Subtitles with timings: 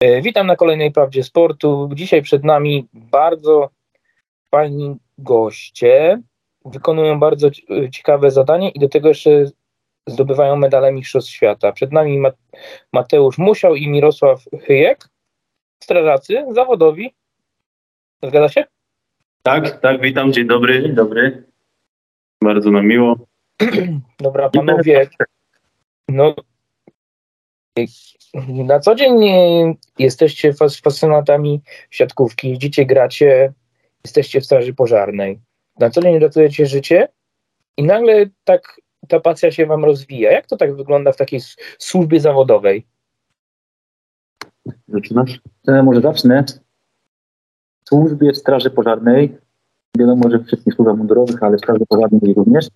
[0.00, 1.90] E, witam na kolejnej Prawdzie Sportu.
[1.94, 3.70] Dzisiaj przed nami bardzo
[4.50, 6.22] fajni goście.
[6.64, 7.50] Wykonują bardzo
[7.92, 9.44] ciekawe zadanie i do tego jeszcze
[10.06, 11.72] zdobywają medale Mistrzostw Świata.
[11.72, 12.22] Przed nami
[12.92, 15.08] Mateusz Musiał i Mirosław Hyjek,
[15.82, 17.14] strażacy zawodowi.
[18.22, 18.64] Zgadza się?
[19.42, 21.44] Tak, tak, witam, dzień dobry, dzień dobry.
[22.42, 23.16] Bardzo nam miło.
[24.20, 25.08] Dobra, panowie,
[26.08, 26.34] no
[28.48, 29.18] na co dzień
[29.98, 30.54] jesteście
[30.84, 33.52] fascynatami siatkówki, jeździcie, gracie,
[34.04, 35.40] jesteście w straży pożarnej.
[35.78, 37.08] Na co dzień ratujecie życie
[37.76, 40.32] i nagle tak ta pasja się wam rozwija.
[40.32, 41.40] Jak to tak wygląda w takiej
[41.78, 42.86] służbie zawodowej?
[44.88, 45.40] Zaczynasz?
[45.66, 46.44] Ja może zacznę.
[47.84, 49.38] W służbie straży pożarnej,
[49.98, 52.68] wiadomo, że wszystkich służbach mundurowych, ale w straży pożarnej również,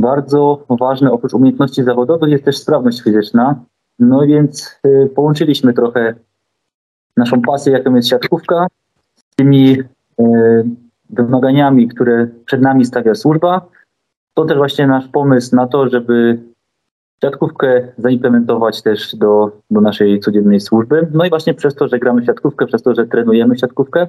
[0.00, 3.64] bardzo ważne oprócz umiejętności zawodowych jest też sprawność fizyczna.
[4.02, 6.14] No więc y, połączyliśmy trochę
[7.16, 8.66] naszą pasję, jaką jest siatkówka,
[9.16, 9.84] z tymi y,
[11.10, 13.68] wymaganiami, które przed nami stawia służba.
[14.34, 16.38] To też właśnie nasz pomysł na to, żeby
[17.24, 21.08] siatkówkę zaimplementować też do, do naszej codziennej służby.
[21.12, 24.08] No i właśnie przez to, że gramy siatkówkę, przez to, że trenujemy siatkówkę,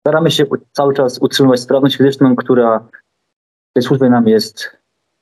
[0.00, 2.88] staramy się cały czas utrzymywać sprawność fizyczną, która
[3.72, 4.76] tej służbie nam jest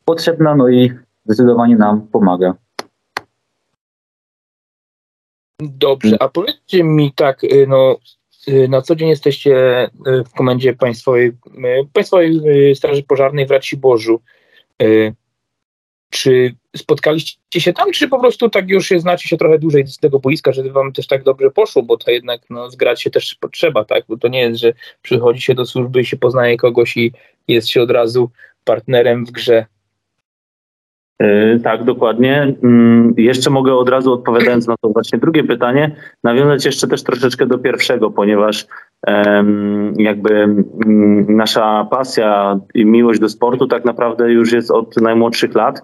[0.05, 0.93] potrzebna, no i
[1.25, 2.55] zdecydowanie nam pomaga.
[5.61, 7.97] Dobrze, a powiedzcie mi tak, y, no
[8.49, 11.33] y, na co dzień jesteście y, w komendzie państwowej,
[11.93, 12.41] państwowej
[12.75, 14.21] Straży Pożarnej w Raciborzu.
[16.11, 20.21] Czy spotkaliście się tam, czy po prostu tak już znacie się trochę dłużej z tego
[20.21, 23.85] boiska, żeby wam też tak dobrze poszło, bo to jednak no, zgrać się też potrzeba,
[23.85, 24.05] tak?
[24.09, 24.73] Bo to nie jest, że
[25.03, 27.13] przychodzi się do służby i się poznaje kogoś i
[27.49, 28.31] jest się od razu
[28.65, 29.67] partnerem w grze.
[31.21, 32.55] E, tak, dokładnie.
[32.63, 37.47] Mm, jeszcze mogę od razu odpowiadając na to właśnie drugie pytanie, nawiązać jeszcze też troszeczkę
[37.47, 38.67] do pierwszego, ponieważ
[39.97, 45.83] jakby mm, nasza pasja i miłość do sportu tak naprawdę już jest od najmłodszych lat,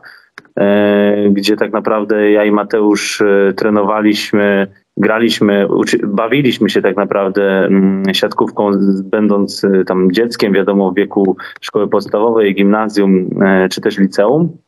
[0.59, 4.67] e, gdzie tak naprawdę ja i Mateusz e, trenowaliśmy,
[4.97, 5.69] graliśmy,
[6.07, 8.71] bawiliśmy się tak naprawdę mm, siatkówką,
[9.05, 13.31] będąc tam dzieckiem, wiadomo, w wieku szkoły podstawowej, gimnazjum
[13.71, 14.66] czy też liceum.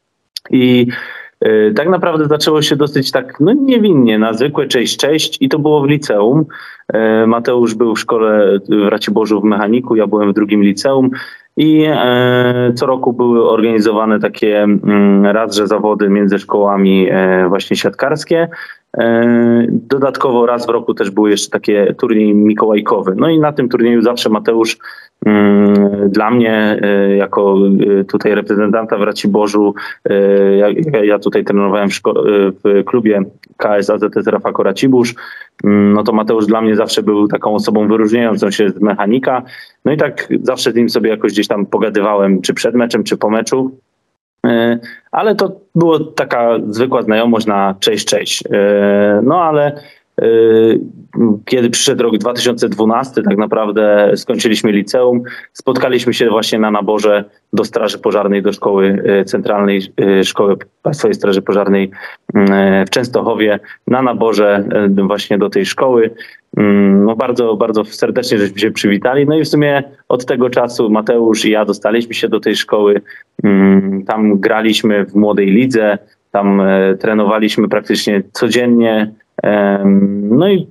[0.51, 0.87] I
[1.47, 5.59] y, tak naprawdę zaczęło się dosyć tak no niewinnie, na zwykłe cześć, cześć i to
[5.59, 6.45] było w liceum.
[6.95, 11.11] Y, Mateusz był w szkole w Raciborzu w mechaniku, ja byłem w drugim liceum
[11.57, 11.87] i
[12.71, 17.09] y, co roku były organizowane takie mm, radże zawody między szkołami
[17.49, 18.49] właśnie siatkarskie.
[19.69, 23.15] Dodatkowo raz w roku też były jeszcze takie turniej mikołajkowy.
[23.17, 24.79] No i na tym turnieju zawsze Mateusz
[25.27, 26.81] Mm, dla mnie,
[27.13, 27.57] y, jako
[28.01, 29.75] y, tutaj reprezentanta w Raciborzu,
[30.59, 32.01] ja, ja tutaj trenowałem w,
[32.65, 33.23] w klubie
[33.57, 35.15] KS AZS Rafako Racibórz,
[35.65, 39.43] mm, no to Mateusz dla mnie zawsze był taką osobą wyróżniającą się z mechanika.
[39.85, 43.17] No i tak zawsze z nim sobie jakoś gdzieś tam pogadywałem, czy przed meczem, czy
[43.17, 43.79] po meczu.
[45.11, 48.45] Ale to była taka zwykła znajomość na cześć, cześć.
[49.23, 49.81] No ale
[51.45, 57.99] kiedy przyszedł rok 2012, tak naprawdę skończyliśmy liceum, spotkaliśmy się właśnie na naborze do Straży
[57.99, 61.91] Pożarnej, do Szkoły yy, Centralnej yy, Szkoły Państwowej Straży Pożarnej
[62.87, 64.65] w Częstochowie, na naborze
[65.07, 66.11] właśnie do tej szkoły.
[67.07, 69.27] No bardzo, bardzo serdecznie żeśmy się przywitali.
[69.27, 73.01] No i w sumie od tego czasu Mateusz i ja dostaliśmy się do tej szkoły.
[74.07, 75.99] Tam graliśmy w młodej lidze,
[76.31, 76.63] tam
[76.99, 79.13] trenowaliśmy praktycznie codziennie.
[80.31, 80.67] No i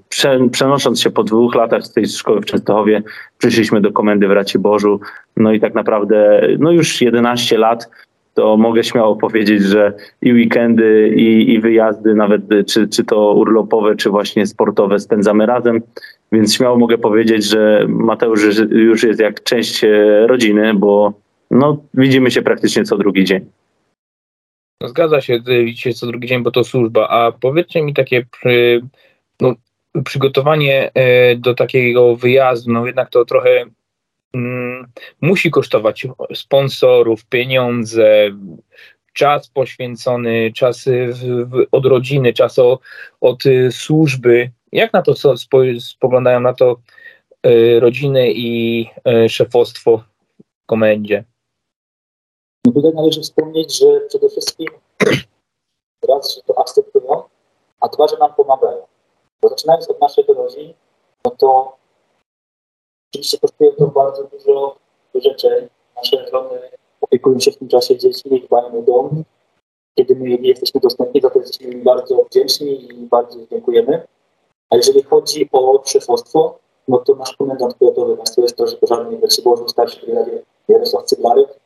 [0.51, 3.03] przenosząc się po dwóch latach z tej szkoły w Częstochowie,
[3.37, 4.99] przyszliśmy do komendy w Raciborzu.
[5.37, 7.89] No i tak naprawdę, no już 11 lat,
[8.33, 13.95] to mogę śmiało powiedzieć, że i weekendy, i, i wyjazdy, nawet czy, czy to urlopowe,
[13.95, 15.81] czy właśnie sportowe spędzamy razem.
[16.31, 21.13] Więc śmiało mogę powiedzieć, że Mateusz już jest jak część e, rodziny, bo
[21.51, 23.45] no, widzimy się praktycznie co drugi dzień.
[24.81, 27.07] No zgadza się, widzicie co drugi dzień, bo to służba.
[27.09, 28.81] A powiedzcie mi takie przy,
[29.41, 29.55] no,
[30.05, 33.65] przygotowanie e, do takiego wyjazdu, no jednak to trochę
[34.33, 34.87] mm,
[35.21, 38.31] musi kosztować sponsorów, pieniądze,
[39.17, 42.79] czas poświęcony, czas w, w, od rodziny, czas o,
[43.21, 44.51] od y, służby.
[44.71, 46.81] Jak na to spo, spoglądają na to
[47.47, 48.85] y, rodziny i
[49.25, 50.03] y, szefostwo
[50.39, 51.23] w komendzie?
[52.67, 54.67] No tutaj należy wspomnieć, że przede wszystkim
[56.09, 57.23] raz, że to akceptują,
[57.79, 58.81] a dwa, że nam pomagają.
[59.41, 60.73] Bo zaczynając od naszych rodzin,
[61.25, 61.77] no to
[63.11, 64.75] oczywiście kosztuje to bardzo dużo
[65.15, 65.69] rzeczy.
[65.95, 66.59] Nasze żony
[67.01, 69.23] opiekują się w tym czasie dziećmi, dbają o dom.
[69.97, 74.07] Kiedy my jesteśmy dostępni, za to jesteśmy im bardzo wdzięczni i bardzo dziękujemy.
[74.69, 79.67] A jeżeli chodzi o szefostwo, no to nasz komendant powiatowy Państwowej Straży Pożarnej w Raciborzu,
[79.67, 81.56] starszy brygadzie Jarosław Cyglarek,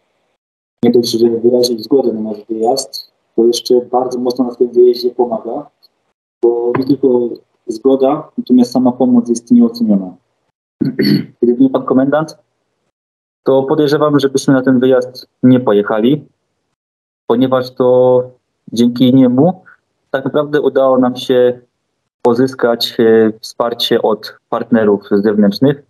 [0.84, 5.10] nie dość, że wyraził zgodę na nasz wyjazd, to jeszcze bardzo mocno na tym wyjeździe
[5.10, 5.70] pomaga,
[6.44, 7.30] bo nie tylko
[7.68, 10.16] zgoda, natomiast sama pomoc jest nieoceniona.
[11.42, 12.38] Gdyby nie pan komendant,
[13.44, 16.28] to podejrzewam, żebyśmy na ten wyjazd nie pojechali,
[17.28, 18.24] ponieważ to
[18.74, 19.64] dzięki niemu
[20.12, 21.60] tak naprawdę udało nam się
[22.22, 25.84] pozyskać e, wsparcie od partnerów zewnętrznych.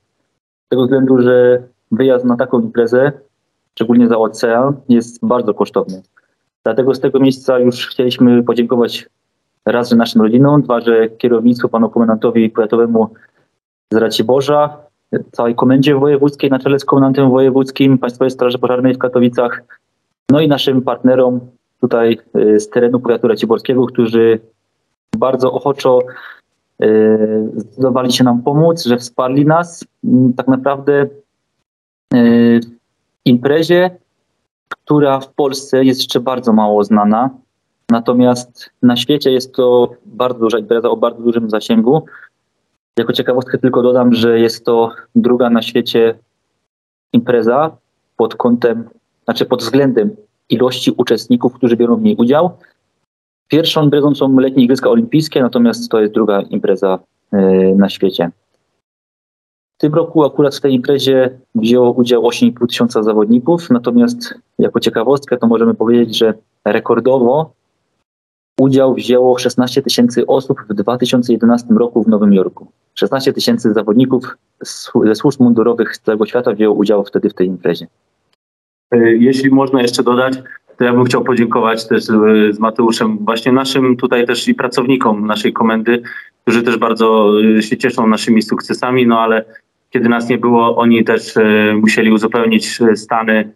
[0.66, 3.12] Z tego względu, że wyjazd na taką imprezę,
[3.76, 6.02] szczególnie za ocean, jest bardzo kosztowny.
[6.64, 9.10] Dlatego z tego miejsca już chcieliśmy podziękować
[9.66, 13.10] raz, że naszym rodzinom, dwa, że kierownictwu, panu komendantowi powiatowemu
[13.94, 14.78] z Raciborza,
[15.32, 19.62] całej komendzie wojewódzkiej na czele z komendantem wojewódzkim Państwowej Straży Pożarnej w Katowicach,
[20.30, 21.40] no i naszym partnerom
[21.82, 24.40] tutaj y, z terenu powiatu raciborskiego, którzy
[25.18, 26.00] bardzo ochoczo
[26.84, 29.86] y, zdecydowali się nam pomóc, że wsparli nas.
[30.04, 31.08] Mm, tak naprawdę
[32.14, 32.60] y,
[33.26, 33.90] imprezie,
[34.70, 37.30] która w Polsce jest jeszcze bardzo mało znana.
[37.90, 42.06] Natomiast na świecie jest to bardzo duża impreza o bardzo dużym zasięgu.
[42.98, 46.20] Jako ciekawostkę tylko dodam, że jest to druga na świecie
[47.14, 47.78] impreza
[48.18, 48.90] pod kątem,
[49.24, 50.16] znaczy pod względem
[50.50, 52.52] ilości uczestników, którzy biorą w niej udział.
[53.48, 57.00] Pierwszą imprezą są letnie Igrzyska Olimpijskie, natomiast to jest druga impreza
[57.32, 57.40] e,
[57.76, 58.32] na świecie.
[59.82, 65.48] Tym roku akurat w tej imprezie wzięło udział 8,5 tysiąca zawodników, natomiast jako ciekawostkę to
[65.48, 66.34] możemy powiedzieć, że
[66.66, 67.54] rekordowo
[68.60, 72.68] udział wzięło 16 tysięcy osób w 2011 roku w Nowym Jorku.
[72.96, 74.38] 16 tysięcy zawodników
[75.04, 77.88] ze służb mundurowych z całego świata wzięło udział wtedy w tej imprezie.
[78.92, 80.34] E, jeśli można jeszcze dodać,
[80.78, 85.28] to ja bym chciał podziękować też e, z Mateuszem właśnie naszym tutaj też i pracownikom
[85.28, 86.02] naszej komendy,
[86.44, 89.46] którzy też bardzo e, się cieszą naszymi sukcesami, no ale
[89.94, 91.34] kiedy nas nie było, oni też
[91.74, 93.52] musieli uzupełnić stany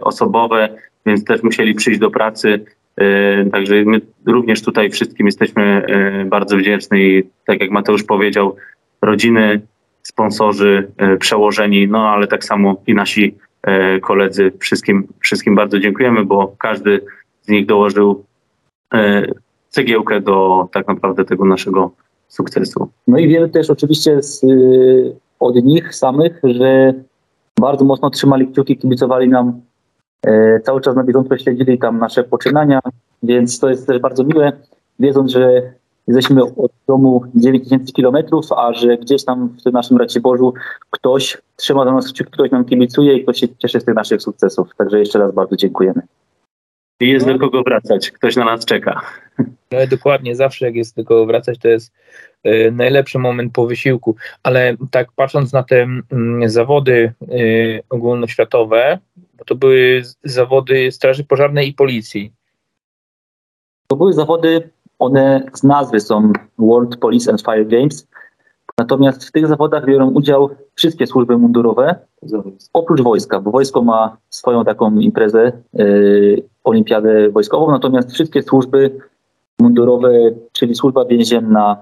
[0.00, 0.68] osobowe,
[1.06, 2.64] więc też musieli przyjść do pracy.
[3.52, 5.86] Także my również tutaj wszystkim jesteśmy
[6.26, 8.56] bardzo wdzięczni tak jak Mateusz powiedział,
[9.02, 9.60] rodziny,
[10.02, 13.34] sponsorzy, przełożeni, no ale tak samo i nasi
[13.64, 17.00] E, koledzy, wszystkim, wszystkim bardzo dziękujemy, bo każdy
[17.42, 18.24] z nich dołożył
[18.94, 19.26] e,
[19.68, 21.90] cegiełkę do tak naprawdę tego naszego
[22.28, 22.88] sukcesu.
[23.06, 24.46] No i wiemy też oczywiście z,
[25.44, 26.94] od nich samych, że
[27.60, 29.60] bardzo mocno trzymali kciuki, kibicowali nam,
[30.26, 32.80] e, cały czas na bieżąco śledzili tam nasze poczynania,
[33.22, 34.52] więc to jest też bardzo miłe,
[34.98, 35.74] wiedząc, że
[36.08, 40.54] Jesteśmy od domu 9000 kilometrów, a że gdzieś tam w tym naszym Raciborzu
[40.90, 44.22] ktoś trzyma do nas kciuki, ktoś nam kibicuje i ktoś się cieszy z tych naszych
[44.22, 44.68] sukcesów.
[44.78, 46.02] Także jeszcze raz bardzo dziękujemy.
[47.04, 49.00] I jest do kogo wracać, ktoś na nas czeka.
[49.72, 51.92] No dokładnie, zawsze jak jest do kogo wracać, to jest
[52.46, 54.16] y, najlepszy moment po wysiłku.
[54.42, 55.86] Ale tak patrząc na te
[56.44, 58.98] y, zawody y, ogólnoświatowe,
[59.38, 62.32] bo to były zawody Straży Pożarnej i Policji.
[63.86, 68.06] To były zawody one z nazwy są World Police and Fire Games,
[68.78, 71.94] natomiast w tych zawodach biorą udział wszystkie służby mundurowe,
[72.72, 78.98] oprócz wojska, bo wojsko ma swoją taką imprezę, yy, olimpiadę wojskową, natomiast wszystkie służby
[79.60, 80.10] mundurowe,
[80.52, 81.76] czyli służba więzienna,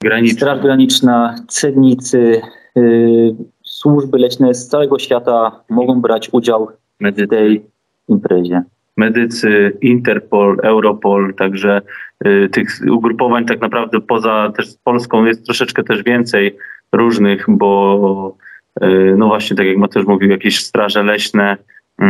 [0.00, 0.36] Graniczna.
[0.36, 2.40] Straż Graniczna, celnicy,
[2.74, 6.68] yy, służby leśne z całego świata mogą brać udział
[7.00, 7.66] w tej
[8.08, 8.62] imprezie
[8.96, 11.82] medycy, Interpol, Europol, także
[12.26, 16.56] y, tych ugrupowań tak naprawdę poza też Polską jest troszeczkę też więcej
[16.92, 18.36] różnych, bo
[18.82, 21.56] y, no właśnie tak jak Mateusz mówił, jakieś straże leśne,
[22.02, 22.04] y,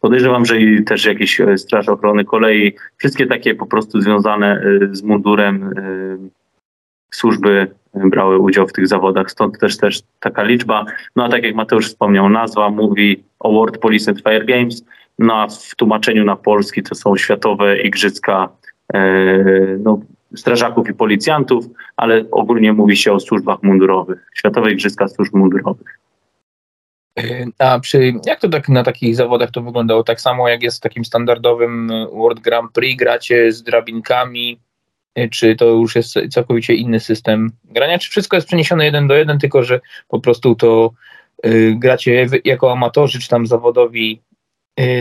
[0.00, 4.62] podejrzewam, że i też jakieś straż ochrony kolei, wszystkie takie po prostu związane
[4.92, 5.74] z mundurem
[7.10, 10.84] służby brały udział w tych zawodach, stąd też też taka liczba.
[11.16, 14.84] No a tak jak Mateusz wspomniał, nazwa mówi o World Police and Fire Games,
[15.20, 18.48] no a w tłumaczeniu na polski to są światowe igrzyska
[18.94, 18.98] e,
[19.78, 20.00] no,
[20.36, 21.64] strażaków i policjantów,
[21.96, 24.26] ale ogólnie mówi się o służbach mundurowych.
[24.34, 25.98] Światowe Igrzyska Służb Mundurowych.
[27.18, 30.02] E, a przy, jak to tak na takich zawodach to wyglądało?
[30.02, 34.58] Tak samo jak jest w takim standardowym World Grand Prix, gracie z drabinkami,
[35.14, 37.98] e, czy to już jest całkowicie inny system grania?
[37.98, 40.92] Czy wszystko jest przeniesione jeden do jeden, tylko że po prostu to
[41.46, 44.20] y, gracie jako amatorzy, czy tam zawodowi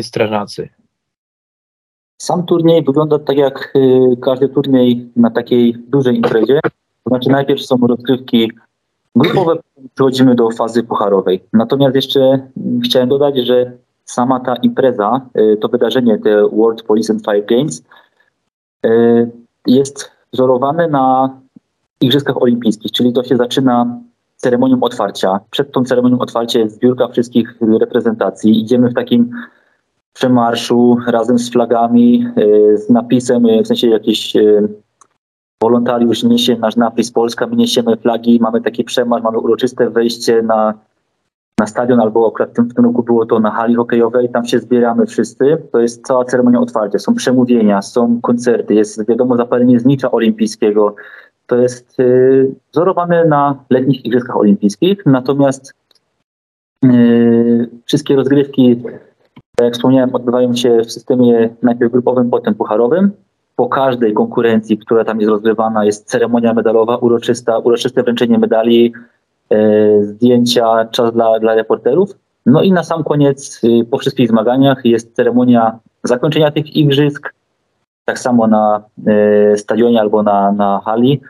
[0.02, 0.70] strażacy?
[2.22, 6.60] Sam turniej wygląda tak jak y, każdy turniej na takiej dużej imprezie.
[7.04, 8.52] To znaczy najpierw są rozgrywki
[9.16, 9.56] grupowe,
[9.96, 11.44] przechodzimy do fazy pucharowej.
[11.54, 13.72] Natomiast jeszcze mm, chciałem dodać, że
[14.06, 17.84] sama ta impreza, y, to wydarzenie, te World Police and Fire Games,
[19.68, 21.38] jest wzorowane na
[22.02, 24.00] Igrzyskach Olimpijskich, czyli to się zaczyna
[24.36, 25.40] ceremonią otwarcia.
[25.52, 28.62] Przed tą ceremonią otwarcia jest zbiórka wszystkich reprezentacji.
[28.62, 29.32] Idziemy w takim
[30.20, 34.68] przemarszu razem z flagami, e, z napisem, w sensie jakiś e,
[35.64, 40.74] wolontariusz niesie nasz napis Polska, my niesiemy flagi, mamy taki przemarsz, mamy uroczyste wejście na,
[41.60, 44.46] na stadion, albo akurat w tym, w tym roku było to na hali hokejowej, tam
[44.46, 45.58] się zbieramy wszyscy.
[45.72, 50.96] To jest cała ceremonia otwarcia, są przemówienia, są koncerty, jest wiadomo zapalenie znicza olimpijskiego.
[51.48, 55.74] To jest yy, wzorowane na letnich Igrzyskach Olimpijskich, natomiast
[56.84, 58.82] yy, wszystkie rozgrywki,
[59.64, 63.12] jak wspomniałem, odbywają się w systemie najpierw grupowym, potem pucharowym
[63.56, 68.94] po każdej konkurencji, która tam jest rozgrywana, jest ceremonia medalowa, uroczysta, uroczyste wręczenie medali,
[69.50, 72.16] e, zdjęcia, czas dla, dla reporterów.
[72.46, 77.34] No i na sam koniec, y, po wszystkich zmaganiach, jest ceremonia zakończenia tych igrzysk,
[78.06, 81.22] tak samo na e, stadionie albo na, na hali.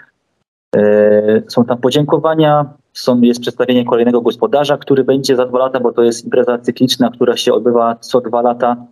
[0.75, 5.91] E, są tam podziękowania, są, jest przedstawienie kolejnego gospodarza, który będzie za dwa lata, bo
[5.91, 8.85] to jest impreza cykliczna, która się odbywa co dwa lata.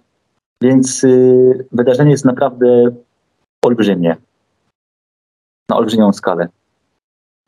[0.63, 2.91] Więc y, wydarzenie jest naprawdę
[3.65, 4.15] olbrzymie.
[5.69, 6.47] Na olbrzymią skalę.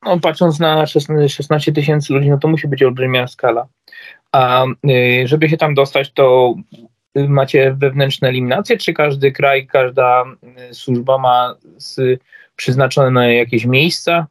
[0.05, 3.67] No, patrząc na 16 tysięcy ludzi, no to musi być olbrzymia skala.
[4.31, 6.55] A y, żeby się tam dostać, to
[7.15, 10.23] macie wewnętrzne eliminacje, czy każdy kraj, każda
[10.69, 11.55] y, służba ma
[12.55, 14.27] przyznaczone jakieś miejsca?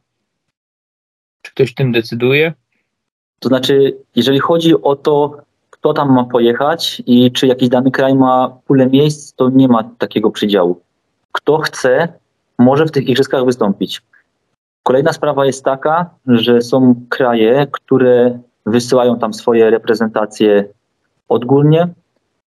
[1.49, 2.53] Czy ktoś tym decyduje?
[3.39, 5.37] To znaczy, jeżeli chodzi o to,
[5.69, 9.83] kto tam ma pojechać i czy jakiś dany kraj ma pulę miejsc, to nie ma
[9.83, 10.81] takiego przydziału
[11.31, 12.07] kto chce,
[12.59, 14.01] może w tych igrzyskach wystąpić.
[14.83, 20.65] Kolejna sprawa jest taka, że są kraje, które wysyłają tam swoje reprezentacje
[21.29, 21.87] odgórnie,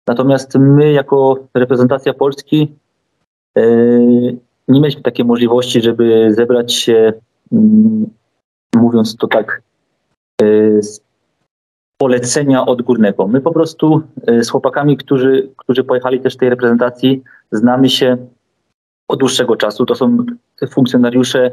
[0.07, 2.71] natomiast my jako reprezentacja Polski
[3.55, 7.13] yy, nie mieliśmy takiej możliwości, żeby zebrać się,
[7.51, 7.59] yy,
[8.75, 9.61] mówiąc to tak,
[10.41, 11.01] yy, z
[11.97, 13.27] polecenia odgórnego.
[13.27, 18.17] My po prostu z chłopakami, którzy, którzy pojechali też tej reprezentacji, znamy się
[19.07, 19.85] od dłuższego czasu.
[19.85, 20.17] To są
[20.69, 21.51] funkcjonariusze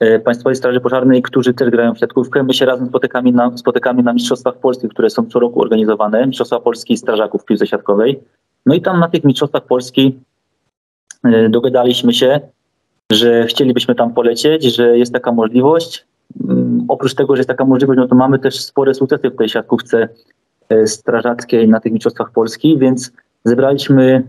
[0.00, 2.42] e, Państwowej Straży Pożarnej, którzy też grają w siatkówkę.
[2.42, 6.60] My się razem spotykamy na, spotykamy na Mistrzostwach Polskich, które są co roku organizowane, Mistrzostwa
[6.60, 8.20] Polski Strażaków w piłce siatkowej.
[8.66, 10.18] No i tam na tych Mistrzostwach Polski
[11.24, 12.40] e, dogadaliśmy się,
[13.12, 16.06] że chcielibyśmy tam polecieć, że jest taka możliwość.
[16.48, 19.48] Mm, oprócz tego, że jest taka możliwość, no to mamy też spore sukcesy w tej
[19.48, 20.08] siatkówce
[20.68, 23.12] e, strażackiej na tych Mistrzostwach Polski, więc
[23.44, 24.22] zebraliśmy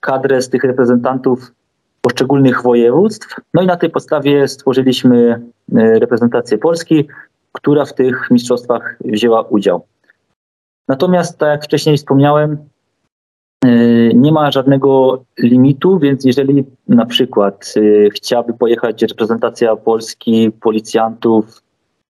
[0.00, 1.52] kadrę z tych reprezentantów
[2.00, 3.36] poszczególnych województw.
[3.54, 5.28] No i na tej podstawie stworzyliśmy
[5.76, 7.08] e, reprezentację Polski,
[7.52, 9.86] która w tych mistrzostwach wzięła udział.
[10.88, 12.56] Natomiast, tak jak wcześniej wspomniałem, e,
[14.14, 21.62] nie ma żadnego limitu, więc jeżeli na przykład e, chciałaby pojechać reprezentacja Polski, policjantów,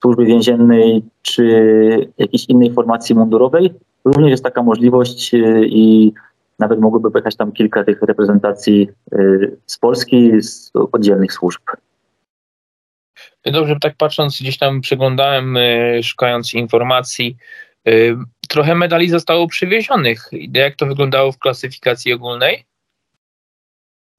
[0.01, 3.73] służby więziennej czy jakiejś innej formacji mundurowej,
[4.05, 5.31] również jest taka możliwość
[5.65, 6.13] i
[6.59, 8.89] nawet mogłyby pojechać tam kilka tych reprezentacji
[9.65, 11.61] z Polski, z oddzielnych służb.
[13.45, 15.57] Dobrze, tak patrząc, gdzieś tam przeglądałem,
[16.03, 17.37] szukając informacji,
[18.53, 20.29] trochę medali zostało przywiezionych.
[20.53, 22.65] Jak to wyglądało w klasyfikacji ogólnej?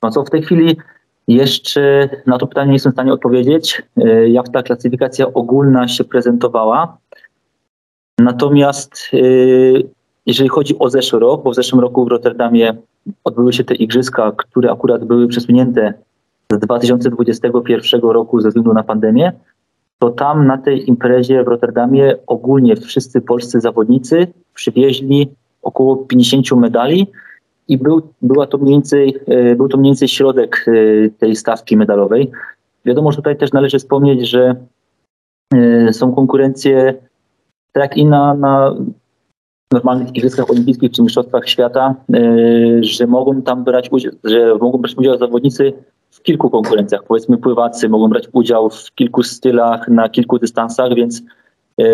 [0.03, 0.77] No co w tej chwili
[1.29, 3.83] jeszcze na to pytanie nie jestem w stanie odpowiedzieć,
[4.27, 6.99] jak ta klasyfikacja ogólna się prezentowała.
[8.19, 9.11] Natomiast
[10.27, 12.75] jeżeli chodzi o zeszły rok, bo w zeszłym roku w Rotterdamie
[13.25, 15.95] odbyły się te igrzyska, które akurat były przesunięte
[16.53, 19.33] z 2021 roku ze względu na pandemię,
[19.99, 25.29] to tam na tej imprezie w Rotterdamie ogólnie wszyscy polscy zawodnicy przywieźli
[25.63, 27.07] około 50 medali
[27.69, 31.77] i był, była to mniej więcej, e, był to mniej więcej środek e, tej stawki
[31.77, 32.31] medalowej.
[32.85, 34.57] Wiadomo, że tutaj też należy wspomnieć, że
[35.55, 36.95] e, są konkurencje
[37.73, 38.75] tak jak i na, na
[39.73, 41.95] normalnych Igrzyskach Olimpijskich czy Mistrzostwach Świata,
[42.81, 45.73] że mogą tam brać udział, że mogą brać udział zawodnicy
[46.25, 47.03] kilku konkurencjach.
[47.03, 51.23] Powiedzmy pływacy mogą brać udział w kilku stylach, na kilku dystansach, więc
[51.81, 51.85] e,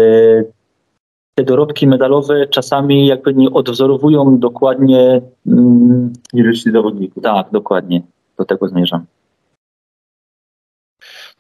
[1.35, 7.23] te dorobki medalowe czasami jakby nie odwzorowują dokładnie mm, ilości zawodników.
[7.23, 8.03] Tak, dokładnie.
[8.39, 9.07] Do tego zmierzam.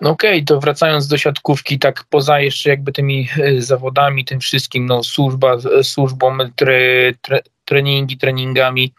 [0.00, 4.40] No okej, okay, to wracając do siatkówki, tak poza jeszcze jakby tymi e, zawodami, tym
[4.40, 8.92] wszystkim, no służba, e, służbą, tre, tre, treningi, treningami,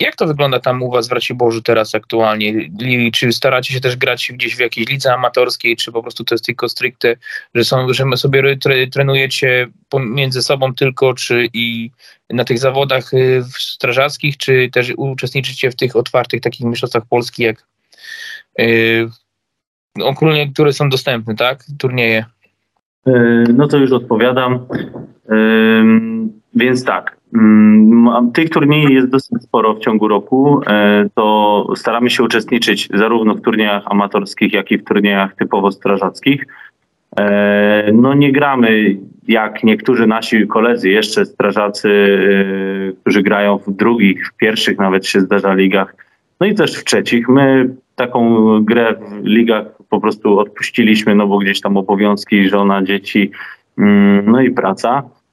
[0.00, 2.70] jak to wygląda tam u Was w Raciborzu teraz aktualnie?
[3.12, 6.44] Czy staracie się też grać gdzieś w jakiejś lidze amatorskiej, czy po prostu to jest
[6.44, 7.16] tylko stricte,
[7.54, 8.56] że, są, że sobie
[8.92, 9.68] trenujecie
[10.00, 11.90] między sobą tylko, czy i
[12.30, 13.10] na tych zawodach
[13.58, 17.66] strażackich, czy też uczestniczycie w tych otwartych takich mistrzostwach Polski jak
[20.02, 21.64] ogólnie, które są dostępne, tak?
[21.78, 22.24] Turnieje.
[23.54, 24.66] No to już odpowiadam.
[26.54, 27.16] Więc tak,
[28.34, 30.60] tych turniejów jest dosyć sporo w ciągu roku.
[31.14, 36.46] To staramy się uczestniczyć zarówno w turniejach amatorskich, jak i w turniejach typowo strażackich.
[37.18, 38.96] E, no nie gramy
[39.28, 45.20] jak niektórzy nasi koledzy, jeszcze strażacy, e, którzy grają w drugich, w pierwszych nawet się
[45.20, 45.94] zdarza ligach,
[46.40, 47.28] no i też w trzecich.
[47.28, 53.30] My taką grę w ligach po prostu odpuściliśmy, no bo gdzieś tam obowiązki, żona, dzieci,
[53.78, 55.25] mm, no i praca, e,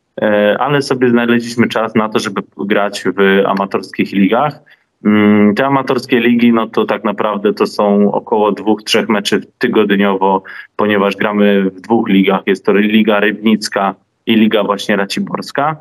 [0.59, 4.59] ale sobie znaleźliśmy czas na to, żeby grać w amatorskich ligach.
[5.05, 10.43] Mm, te amatorskie ligi, no to tak naprawdę to są około dwóch, trzech meczy tygodniowo,
[10.75, 12.41] ponieważ gramy w dwóch ligach.
[12.45, 15.75] Jest to Liga Rybnicka i Liga właśnie Raciborska.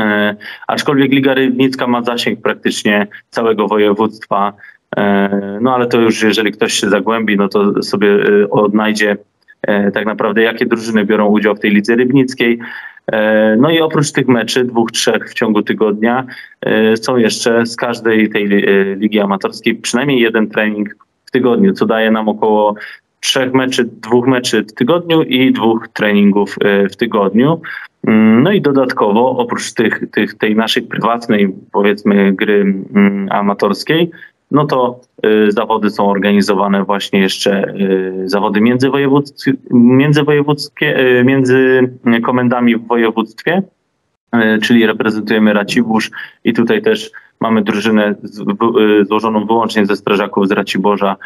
[0.00, 4.52] E, aczkolwiek Liga Rybnicka ma zasięg praktycznie całego województwa.
[4.96, 9.16] E, no ale to już jeżeli ktoś się zagłębi, no to sobie e, odnajdzie
[9.62, 12.58] e, tak naprawdę jakie drużyny biorą udział w tej Lidze Rybnickiej.
[13.06, 16.26] E, no i oprócz tych meczy, dwóch, trzech w ciągu tygodnia,
[16.60, 21.86] e, są jeszcze z każdej tej e, ligi amatorskiej przynajmniej jeden trening w tygodniu, co
[21.86, 22.74] daje nam około
[23.20, 26.56] trzech meczy, dwóch meczy w tygodniu i dwóch treningów
[26.90, 27.60] w tygodniu.
[28.06, 34.10] Mm, no i dodatkowo, oprócz tych, tych, tej naszej prywatnej, powiedzmy, gry mm, amatorskiej,
[34.50, 41.90] no to y, zawody są organizowane właśnie jeszcze y, zawody międzywojewódzkie, międzywojewódzkie y, między
[42.24, 43.62] komendami w województwie,
[44.62, 46.10] czyli reprezentujemy Racibórz
[46.44, 48.14] i tutaj też mamy drużynę
[49.02, 51.16] złożoną wyłącznie ze strażaków z Raciborza.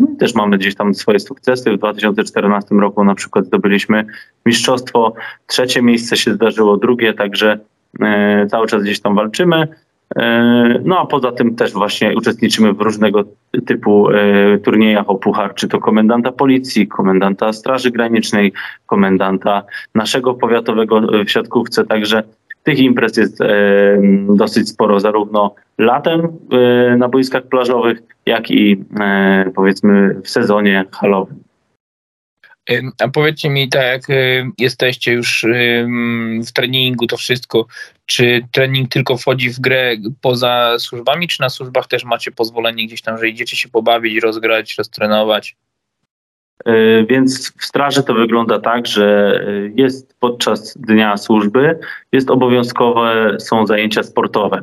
[0.00, 1.72] No i też mamy gdzieś tam swoje sukcesy.
[1.72, 4.06] W 2014 roku na przykład zdobyliśmy
[4.46, 5.14] mistrzostwo,
[5.46, 7.58] trzecie miejsce się zdarzyło, drugie, także
[8.50, 9.68] cały czas gdzieś tam walczymy.
[10.16, 13.24] E, no a poza tym też właśnie uczestniczymy w różnego
[13.66, 18.52] typu e, turniejach o puchar, czy to komendanta policji, komendanta Straży Granicznej,
[18.86, 19.62] komendanta
[19.94, 22.22] naszego powiatowego w siatkówce, także
[22.62, 23.46] tych imprez jest e,
[24.28, 26.28] dosyć sporo, zarówno latem
[26.98, 28.84] na boiskach plażowych, jak i
[29.54, 31.39] powiedzmy w sezonie halowym.
[32.98, 34.02] A powiedzcie mi, tak jak
[34.58, 35.46] jesteście już
[36.46, 37.66] w treningu, to wszystko,
[38.06, 43.02] czy trening tylko wchodzi w grę poza służbami, czy na służbach też macie pozwolenie gdzieś
[43.02, 45.56] tam, że idziecie się pobawić, rozgrać, roztrenować?
[46.64, 51.78] E, więc w straży to wygląda tak, że e, jest podczas dnia służby,
[52.12, 54.62] jest obowiązkowe, są zajęcia sportowe.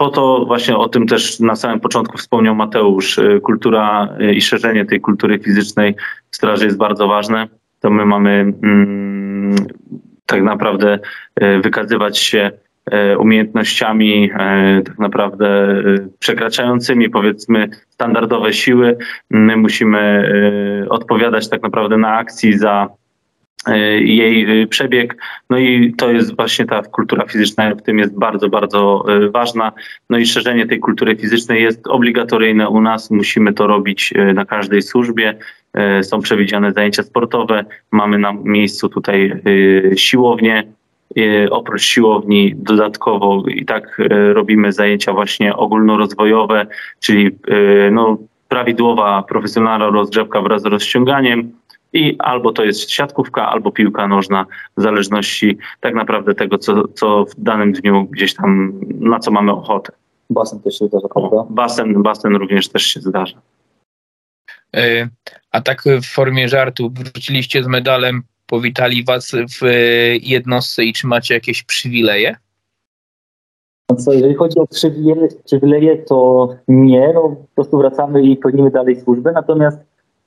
[0.00, 3.20] Po to właśnie o tym też na samym początku wspomniał Mateusz.
[3.42, 5.94] Kultura i szerzenie tej kultury fizycznej
[6.30, 7.48] w straży jest bardzo ważne.
[7.80, 8.30] To my mamy
[8.62, 9.56] mm,
[10.26, 10.98] tak naprawdę
[11.36, 12.50] e, wykazywać się
[13.18, 14.30] umiejętnościami
[14.84, 15.66] tak naprawdę
[16.18, 18.96] przekraczającymi powiedzmy standardowe siły.
[19.30, 20.32] My musimy
[20.88, 22.88] odpowiadać tak naprawdę na akcji za
[24.00, 25.16] jej przebieg.
[25.50, 29.72] No i to jest właśnie ta kultura fizyczna w tym jest bardzo, bardzo ważna.
[30.10, 33.10] No i szerzenie tej kultury fizycznej jest obligatoryjne u nas.
[33.10, 35.38] Musimy to robić na każdej służbie.
[35.74, 37.64] E, są przewidziane zajęcia sportowe.
[37.90, 39.42] Mamy na miejscu tutaj
[39.92, 40.64] e, siłownię.
[41.18, 43.98] E, oprócz siłowni dodatkowo i tak
[44.32, 46.66] robimy zajęcia właśnie ogólnorozwojowe,
[47.00, 47.30] czyli
[47.92, 48.18] no,
[48.48, 51.52] prawidłowa, profesjonalna rozgrzewka wraz z rozciąganiem
[51.92, 57.24] i albo to jest siatkówka, albo piłka nożna, w zależności tak naprawdę tego, co, co
[57.24, 59.92] w danym dniu gdzieś tam, na co mamy ochotę.
[60.30, 61.46] Basen też się zdarza, prawda?
[61.50, 63.40] Basen, basen również też się zdarza.
[64.76, 65.08] E,
[65.50, 69.64] a tak w formie żartu wróciliście z medalem, powitali was w
[70.22, 72.36] jednostce i czy macie jakieś przywileje?
[73.90, 78.70] No co, jeżeli chodzi o przywileje, przywileje to nie, no, po prostu wracamy i pełnimy
[78.70, 79.78] dalej służbę, natomiast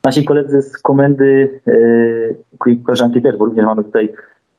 [0.06, 1.60] nasi koledzy z komendy,
[2.66, 4.14] yy, koleżanki też, bo również mamy tutaj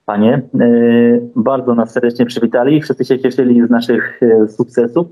[0.06, 5.06] panie, yy, bardzo nas serdecznie przywitali, wszyscy się cieszyli z naszych yy, sukcesów.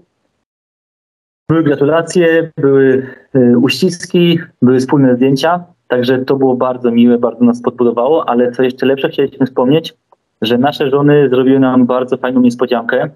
[1.53, 7.63] Były gratulacje, były e, uściski, były wspólne zdjęcia, także to było bardzo miłe, bardzo nas
[7.63, 9.95] podbudowało, ale co jeszcze lepsze, chcieliśmy wspomnieć,
[10.43, 13.11] że nasze żony zrobiły nam bardzo fajną niespodziankę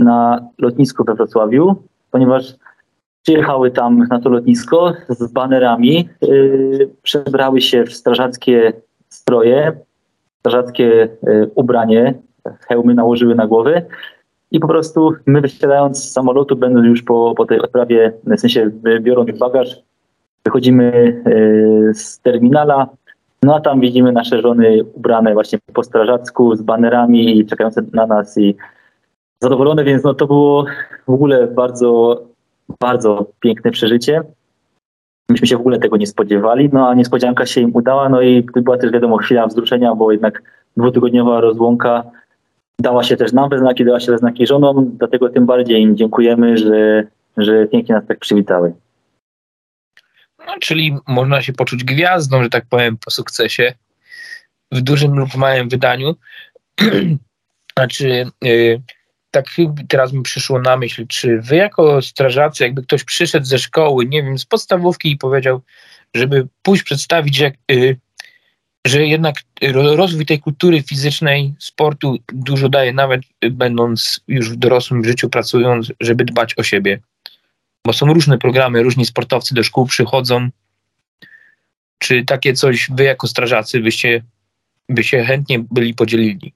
[0.00, 1.76] na lotnisku we Wrocławiu,
[2.10, 2.54] ponieważ
[3.26, 8.72] przyjechały tam na to lotnisko z banerami, yy, przebrały się w strażackie
[9.08, 9.72] stroje,
[10.38, 12.14] strażackie yy, ubranie,
[12.68, 13.82] hełmy nałożyły na głowy
[14.50, 18.70] i po prostu my wysiadając z samolotu, będąc już po, po tej odprawie, w sensie
[19.00, 19.76] biorąc bagaż,
[20.44, 22.88] wychodzimy e, z terminala,
[23.42, 28.06] no a tam widzimy nasze żony ubrane właśnie po strażacku z banerami i czekające na
[28.06, 28.56] nas i
[29.40, 30.64] zadowolone, więc no to było
[31.06, 32.22] w ogóle bardzo,
[32.80, 34.22] bardzo piękne przeżycie.
[35.28, 38.42] Myśmy się w ogóle tego nie spodziewali, no a niespodzianka się im udała, no i
[38.42, 40.42] była też wiadomo chwila wzruszenia, bo jednak
[40.76, 42.04] dwutygodniowa rozłąka
[42.80, 45.96] dała się też nam we znaki, dała się we znaki żonom, dlatego tym bardziej im
[45.96, 48.74] dziękujemy, że, że pięknie nas tak przywitały.
[50.46, 53.74] No, czyli można się poczuć gwiazdą, że tak powiem, po sukcesie
[54.72, 56.14] w dużym lub małym wydaniu.
[57.78, 58.80] Znaczy, yy,
[59.36, 59.46] tak
[59.88, 64.22] teraz mi przyszło na myśl, czy wy jako strażacy, jakby ktoś przyszedł ze szkoły, nie
[64.22, 65.60] wiem, z podstawówki i powiedział,
[66.14, 67.96] żeby pójść przedstawić, jak, yy,
[68.86, 69.36] że jednak
[69.72, 73.20] rozwój tej kultury fizycznej, sportu dużo daje, nawet
[73.50, 77.00] będąc już w dorosłym życiu, pracując, żeby dbać o siebie.
[77.86, 80.48] Bo są różne programy, różni sportowcy do szkół przychodzą.
[81.98, 84.22] Czy takie coś wy jako strażacy byście
[84.88, 86.52] by się chętnie byli podzielili?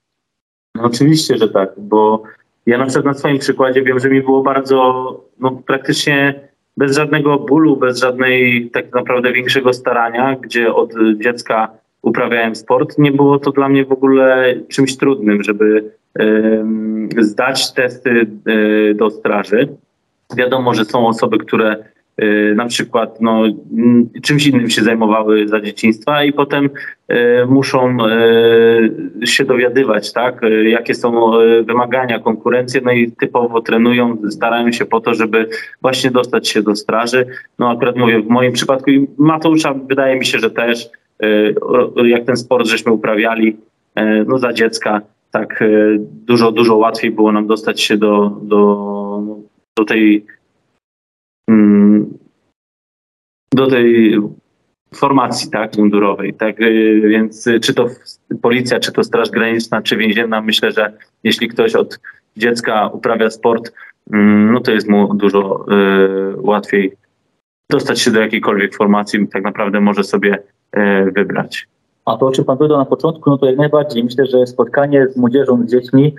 [0.75, 2.23] No oczywiście, że tak, bo
[2.65, 7.39] ja na przykład na swoim przykładzie wiem, że mi było bardzo, no praktycznie bez żadnego
[7.39, 10.93] bólu, bez żadnej tak naprawdę większego starania, gdzie od
[11.23, 11.71] dziecka
[12.01, 15.91] uprawiałem sport, nie było to dla mnie w ogóle czymś trudnym, żeby
[17.17, 19.67] zdać testy y, do straży.
[20.35, 21.83] Wiadomo, że są osoby, które
[22.55, 23.43] na przykład no,
[24.23, 26.65] czymś innym się zajmowały za dzieciństwa i potem
[27.11, 27.97] y, muszą
[29.21, 31.31] y, się dowiadywać, tak, jakie są
[31.63, 35.49] wymagania, konkurencje, no i typowo trenują, starają się po to, żeby
[35.81, 37.25] właśnie dostać się do straży.
[37.59, 40.89] No akurat mówię, w moim przypadku i Mateusza wydaje mi się, że też
[42.05, 43.57] jak ten sport żeśmy uprawiali
[44.27, 45.63] no, za dziecka, tak
[46.01, 49.21] dużo, dużo łatwiej było nam dostać się do, do,
[49.77, 50.40] do tej mm,
[53.53, 54.19] do tej
[54.95, 56.33] formacji tak, mundurowej.
[56.33, 56.61] Tak?
[56.61, 57.87] Y, więc czy to
[58.41, 61.99] policja, czy to Straż Graniczna, czy więzienna, myślę, że jeśli ktoś od
[62.37, 63.73] dziecka uprawia sport,
[64.13, 65.65] mm, no to jest mu dużo
[66.31, 66.93] y, łatwiej
[67.69, 70.37] dostać się do jakiejkolwiek formacji, tak naprawdę może sobie
[70.77, 71.67] y, wybrać.
[72.05, 74.03] A to, o czym Pan powiedział na początku, no to jak najbardziej.
[74.03, 76.15] Myślę, że spotkanie z młodzieżą, z dziećmi,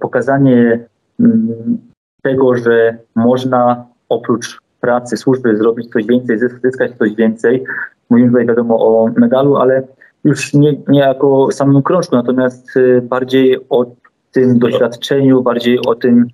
[0.00, 0.86] pokazanie
[1.20, 1.78] mm,
[2.22, 7.64] tego, że można oprócz pracy, służby zrobić coś więcej, zyskać coś więcej.
[8.10, 9.82] Mówimy tutaj wiadomo o medalu, ale
[10.24, 13.86] już nie, nie jako samym krążku, natomiast y, bardziej o
[14.32, 16.28] tym doświadczeniu, bardziej o tym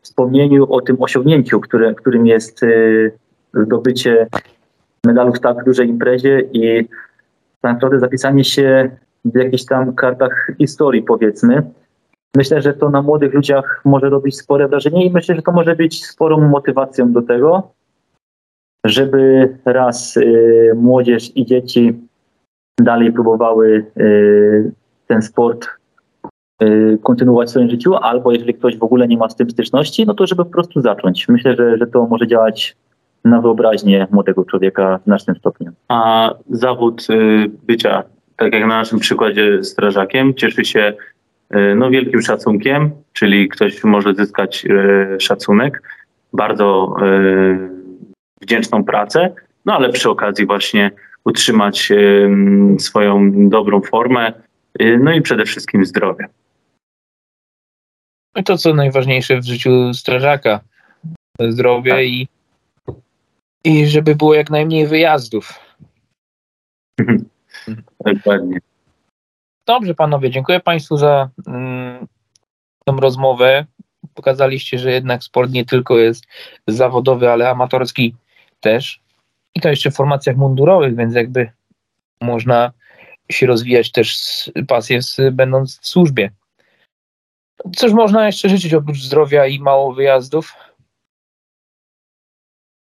[0.00, 3.12] wspomnieniu, o tym osiągnięciu, które, którym jest y,
[3.54, 4.26] zdobycie
[5.04, 6.88] medalu w tak dużej imprezie i
[7.60, 8.90] tak naprawdę zapisanie się
[9.24, 11.62] w jakichś tam kartach historii, powiedzmy.
[12.36, 15.76] Myślę, że to na młodych ludziach może robić spore wrażenie i myślę, że to może
[15.76, 17.72] być sporą motywacją do tego,
[18.84, 21.94] żeby raz y, młodzież i dzieci
[22.80, 24.72] dalej próbowały y,
[25.06, 25.68] ten sport
[26.62, 30.06] y, kontynuować w swoim życiu, albo jeżeli ktoś w ogóle nie ma z tym styczności,
[30.06, 31.28] no to żeby po prostu zacząć.
[31.28, 32.76] Myślę, że, że to może działać
[33.24, 35.72] na wyobraźnię młodego człowieka w znacznym stopniu.
[35.88, 38.02] A zawód y, bycia,
[38.36, 40.94] tak jak na naszym przykładzie strażakiem, cieszy się
[41.76, 45.82] no, wielkim szacunkiem, czyli ktoś może zyskać y, szacunek,
[46.32, 46.96] bardzo
[48.42, 50.90] wdzięczną pracę, no ale przy okazji właśnie
[51.24, 51.92] utrzymać
[52.78, 54.32] swoją dobrą formę,
[54.98, 56.26] no i przede wszystkim zdrowie.
[58.34, 60.60] No i to, co najważniejsze w życiu strażaka,
[61.40, 62.04] zdrowie tak.
[62.04, 62.28] i,
[63.64, 65.60] i żeby było jak najmniej wyjazdów.
[68.06, 68.58] Dokładnie.
[69.66, 72.06] Dobrze, panowie, dziękuję Państwu za mm,
[72.84, 73.66] tą rozmowę.
[74.14, 76.24] Pokazaliście, że jednak sport nie tylko jest
[76.68, 78.14] zawodowy, ale amatorski
[78.60, 79.00] też.
[79.54, 81.50] I to jeszcze w formacjach mundurowych, więc jakby
[82.20, 82.72] można
[83.32, 85.00] się rozwijać też pasję,
[85.32, 86.30] będąc w służbie.
[87.76, 90.54] Cóż można jeszcze życzyć oprócz zdrowia i mało wyjazdów?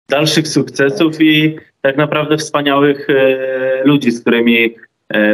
[0.10, 4.76] Dalszych sukcesów i tak naprawdę wspaniałych e, ludzi, z którymi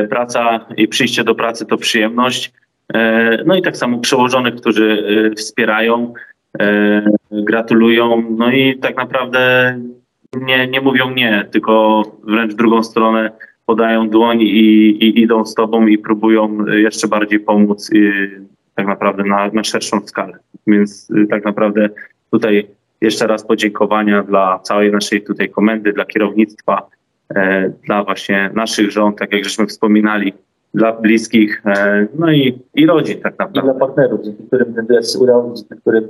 [0.10, 2.54] praca i przyjście do pracy to przyjemność.
[2.94, 6.14] E, no i tak samo przełożonych, którzy e, wspierają,
[6.60, 8.24] e, gratulują.
[8.38, 9.74] No i tak naprawdę
[10.34, 13.32] nie, nie mówią nie, tylko wręcz drugą stronę
[13.66, 17.90] podają dłoń i, i idą z tobą i próbują jeszcze bardziej pomóc
[18.76, 20.34] tak naprawdę na, na szerszą skalę.
[20.68, 21.90] Więc tak naprawdę
[22.32, 22.68] tutaj
[23.02, 27.03] jeszcze raz podziękowania dla całej naszej tutaj komendy, dla kierownictwa, e,
[27.86, 30.34] dla właśnie naszych żon, tak jak żeśmy wspominali,
[30.74, 33.60] dla bliskich, e, no i, i rodzin tak naprawdę.
[33.60, 36.08] I dla partnerów, dzięki którym ten dres udał, dzięki którym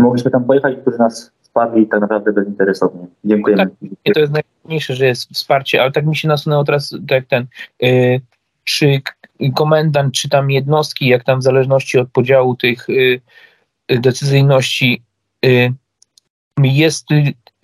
[0.00, 3.06] mogliśmy tam pojechać, którzy nas wsparli tak naprawdę bezinteresownie.
[3.24, 3.64] Dziękujemy.
[3.64, 7.46] Tak, to jest najważniejsze, że jest wsparcie, ale tak mi się nasunęło teraz, tak ten,
[7.80, 8.20] yy,
[8.64, 9.00] czy
[9.56, 13.20] komendant, czy tam jednostki, jak tam w zależności od podziału tych yy,
[13.88, 15.02] decyzyjności,
[15.42, 15.72] yy,
[16.62, 17.06] jest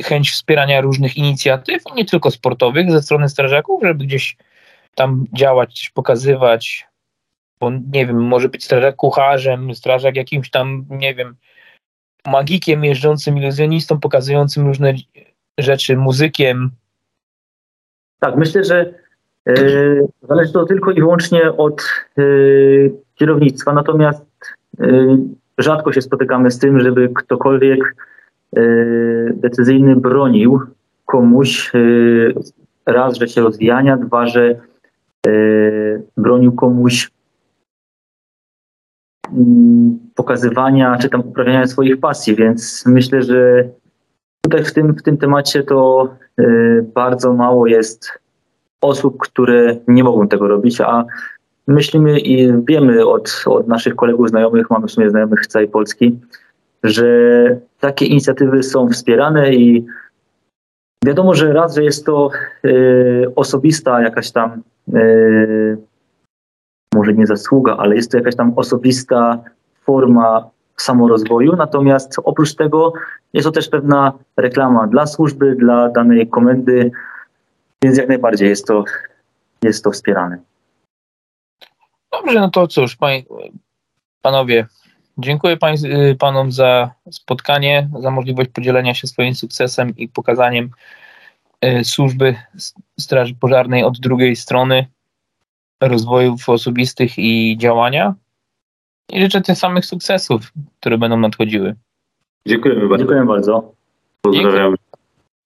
[0.03, 4.37] chęć wspierania różnych inicjatyw, nie tylko sportowych ze strony strażaków, żeby gdzieś
[4.95, 6.87] tam działać, pokazywać,
[7.61, 11.37] bo nie wiem, może być strażak kucharzem, strażak jakimś tam, nie wiem,
[12.27, 14.95] magikiem jeżdżącym, iluzjonistą, pokazującym różne
[15.59, 16.71] rzeczy, muzykiem.
[18.21, 18.95] Tak, myślę, że
[19.47, 21.83] yy, zależy to tylko i wyłącznie od
[22.17, 24.25] yy, kierownictwa, natomiast
[24.79, 25.19] yy,
[25.59, 27.95] rzadko się spotykamy z tym, żeby ktokolwiek
[29.35, 30.61] decyzyjny bronił
[31.07, 31.73] komuś
[32.87, 34.61] raz, że się rozwijania, dwa, że
[36.17, 37.11] bronił komuś
[39.33, 43.69] mm, pokazywania czy tam uprawiania swoich pasji, więc myślę, że
[44.43, 46.09] tutaj w tym, w tym temacie to
[46.95, 48.19] bardzo mało jest
[48.81, 51.05] osób, które nie mogą tego robić, a
[51.67, 56.19] myślimy i wiemy od, od naszych kolegów, znajomych, mamy w sumie znajomych z całej Polski,
[56.83, 57.07] że
[57.81, 59.87] takie inicjatywy są wspierane i
[61.05, 62.31] wiadomo, że raz, że jest to
[62.65, 64.63] y, osobista jakaś tam,
[64.95, 65.79] y,
[66.95, 69.45] może nie zasługa, ale jest to jakaś tam osobista
[69.83, 71.57] forma samorozwoju.
[71.57, 72.93] Natomiast oprócz tego
[73.33, 76.91] jest to też pewna reklama dla służby, dla danej komendy,
[77.83, 78.85] więc jak najbardziej jest to,
[79.63, 80.39] jest to wspierane.
[82.13, 82.99] Dobrze, no to cóż,
[84.23, 84.67] panowie,
[85.19, 85.77] dziękuję pań,
[86.19, 90.71] panom za spotkanie, za możliwość podzielenia się swoim sukcesem i pokazaniem
[91.65, 92.37] y, służby
[93.01, 94.87] Straży Pożarnej od drugiej strony
[95.81, 98.15] rozwojów osobistych i działania.
[99.13, 101.75] I życzę tych samych sukcesów, które będą nadchodziły.
[102.47, 102.97] Dziękujemy bardzo.
[103.05, 103.73] Dziękuję bardzo.
[104.21, 104.75] Pozdrawiam.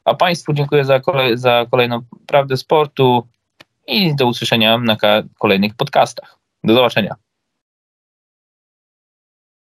[0.05, 3.27] A Państwu dziękuję za, kolej, za kolejną prawdę sportu
[3.87, 4.97] i do usłyszenia na
[5.39, 6.39] kolejnych podcastach.
[6.65, 7.15] Do zobaczenia.